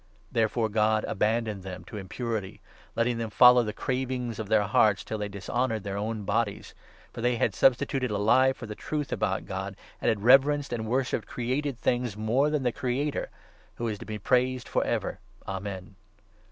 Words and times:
Therefore 0.31 0.67
God 0.67 1.03
abandoned 1.07 1.61
them 1.61 1.83
to 1.83 1.97
impurity, 1.97 2.59
letting 2.95 3.19
them 3.19 3.29
follow 3.29 3.61
the 3.61 3.71
cravings 3.71 4.39
of 4.39 4.49
their 4.49 4.63
hearts, 4.63 5.03
till 5.03 5.19
they 5.19 5.27
dishonoured 5.29 5.83
their 5.83 5.95
own 5.95 6.23
bodies; 6.23 6.73
for 7.13 7.21
they 7.21 7.35
had 7.35 7.53
substituted 7.53 8.09
a 8.09 8.17
lie 8.17 8.51
for 8.51 8.65
the 8.65 8.73
truth 8.73 9.11
about 9.11 9.45
God, 9.45 9.75
and 10.01 10.09
had 10.09 10.23
reverenced 10.23 10.73
and 10.73 10.87
worshipped 10.87 11.27
created 11.27 11.77
things 11.77 12.17
more 12.17 12.49
than 12.49 12.63
the 12.63 12.71
Creator, 12.71 13.29
who 13.75 13.87
is 13.87 13.99
to 13.99 14.05
be 14.07 14.17
praised 14.17 14.67
for 14.67 14.83
ever. 14.83 15.19
Amen. 15.47 15.93